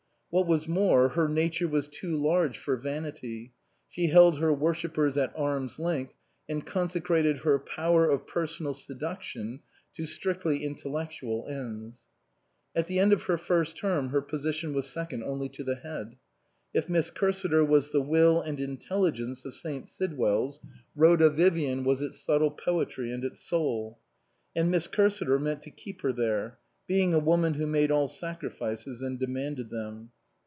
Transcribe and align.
What 0.33 0.47
was 0.47 0.65
more, 0.65 1.09
her 1.09 1.27
nature 1.27 1.67
was 1.67 1.89
too 1.89 2.15
large 2.15 2.57
for 2.57 2.77
vanity; 2.77 3.51
she 3.89 4.07
held 4.07 4.39
her 4.39 4.53
worshippers 4.53 5.17
at 5.17 5.33
arm's 5.35 5.77
length 5.77 6.15
and 6.47 6.65
consecrated 6.65 7.39
her 7.39 7.59
power 7.59 8.09
of 8.09 8.25
personal 8.25 8.73
seduction 8.73 9.59
to 9.95 10.05
strictly 10.05 10.63
in 10.63 10.75
tellectual 10.75 11.49
ends. 11.49 12.05
At 12.73 12.87
the 12.87 12.97
end 12.97 13.11
of 13.11 13.23
her 13.23 13.37
first 13.37 13.75
term 13.75 14.11
her 14.11 14.21
position 14.21 14.71
was 14.73 14.87
second 14.89 15.21
only 15.23 15.49
to 15.49 15.65
the 15.65 15.75
Head. 15.75 16.15
If 16.73 16.87
Miss 16.87 17.11
Cursiter 17.11 17.67
was 17.67 17.91
the 17.91 17.99
will 17.99 18.39
and 18.39 18.57
intelligence 18.57 19.43
of 19.43 19.53
St. 19.53 19.85
Sidwell's, 19.85 20.61
Rhoda 20.95 21.29
Vivian 21.29 21.83
was 21.83 22.01
its 22.01 22.21
subtle 22.23 22.51
poetry 22.51 23.11
and 23.11 23.25
its 23.25 23.41
soul. 23.41 23.99
And 24.55 24.71
Miss 24.71 24.87
Cursiter 24.87 25.41
meant 25.41 25.61
to 25.63 25.71
keep 25.71 25.99
her 26.03 26.13
there; 26.13 26.57
being 26.87 27.13
a 27.13 27.19
woman 27.19 27.55
who 27.55 27.67
made 27.67 27.91
all 27.91 28.07
sacri 28.07 28.49
fices 28.49 29.01
and 29.05 29.19
demanded 29.19 29.69
them. 29.69 30.11